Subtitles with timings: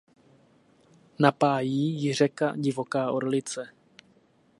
[1.19, 3.67] Napájí ji řeka Divoká Orlice.